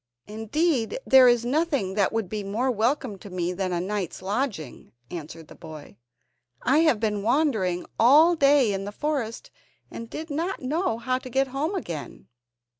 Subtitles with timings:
[0.25, 4.93] "Indeed there is nothing that would be more welcome to me than a night's lodging,"
[5.11, 5.95] answered the boy;
[6.63, 9.51] "I have been wandering all day in the forest,
[9.91, 12.25] and did not know how to get home again.